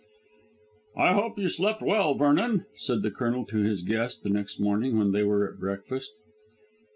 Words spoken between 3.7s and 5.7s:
guest the next morning when they were at